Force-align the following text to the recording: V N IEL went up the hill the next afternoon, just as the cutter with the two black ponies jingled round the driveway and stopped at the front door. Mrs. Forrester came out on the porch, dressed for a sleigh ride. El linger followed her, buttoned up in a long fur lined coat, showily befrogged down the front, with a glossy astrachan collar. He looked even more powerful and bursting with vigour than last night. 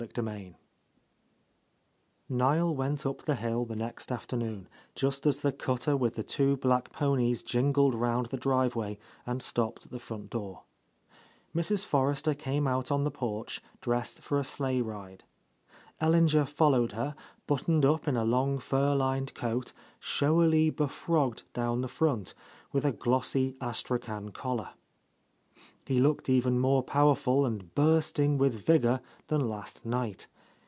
V 0.01 0.07
N 0.17 0.55
IEL 2.31 2.73
went 2.73 3.05
up 3.05 3.21
the 3.21 3.35
hill 3.35 3.65
the 3.65 3.75
next 3.75 4.11
afternoon, 4.11 4.67
just 4.95 5.27
as 5.27 5.41
the 5.41 5.51
cutter 5.51 5.95
with 5.95 6.15
the 6.15 6.23
two 6.23 6.57
black 6.57 6.91
ponies 6.91 7.43
jingled 7.43 7.93
round 7.93 8.25
the 8.25 8.37
driveway 8.37 8.97
and 9.27 9.43
stopped 9.43 9.85
at 9.85 9.91
the 9.91 9.99
front 9.99 10.31
door. 10.31 10.63
Mrs. 11.55 11.85
Forrester 11.85 12.33
came 12.33 12.65
out 12.67 12.89
on 12.91 13.03
the 13.03 13.11
porch, 13.11 13.61
dressed 13.79 14.21
for 14.23 14.39
a 14.39 14.43
sleigh 14.43 14.81
ride. 14.81 15.23
El 15.99 16.09
linger 16.09 16.45
followed 16.45 16.93
her, 16.93 17.13
buttoned 17.45 17.85
up 17.85 18.07
in 18.07 18.17
a 18.17 18.23
long 18.25 18.57
fur 18.57 18.95
lined 18.95 19.35
coat, 19.35 19.71
showily 19.99 20.71
befrogged 20.71 21.43
down 21.53 21.81
the 21.81 21.87
front, 21.87 22.33
with 22.71 22.85
a 22.85 22.91
glossy 22.91 23.55
astrachan 23.61 24.31
collar. 24.33 24.69
He 25.87 25.99
looked 25.99 26.29
even 26.29 26.59
more 26.59 26.83
powerful 26.83 27.43
and 27.43 27.73
bursting 27.73 28.37
with 28.37 28.53
vigour 28.65 29.01
than 29.27 29.41
last 29.49 29.83
night. 29.83 30.27